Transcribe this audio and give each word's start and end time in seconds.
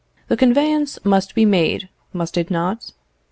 The 0.29 0.35
conveyance 0.35 0.97
must 1.05 1.35
be 1.35 1.45
made, 1.45 1.87
must 2.11 2.35
it 2.35 2.49
not? 2.49 2.91